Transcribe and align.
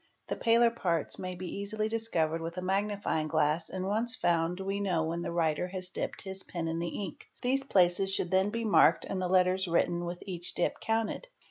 The 0.29 0.35
paler 0.35 0.71
parts 0.71 1.19
may 1.19 1.35
be 1.35 1.45
easily 1.59 1.87
discovered 1.87 2.41
with 2.41 2.57
a 2.57 2.61
magnifying 2.63 3.27
glass 3.27 3.69
and 3.69 3.85
once 3.85 4.15
found 4.15 4.59
we 4.59 4.79
know 4.79 5.03
when 5.03 5.21
the 5.21 5.31
writer 5.31 5.67
has 5.67 5.91
dipped 5.91 6.23
his 6.23 6.41
pen 6.41 6.67
in 6.67 6.79
the 6.79 7.03
ink. 7.05 7.27
These 7.43 7.65
places 7.65 8.11
should— 8.11 8.31
then 8.31 8.49
be 8.49 8.65
marked 8.65 9.05
and 9.05 9.21
the 9.21 9.29
letters 9.29 9.67
written 9.67 10.05
with 10.05 10.23
each 10.25 10.55
dip 10.55 10.79
counted. 10.79 11.27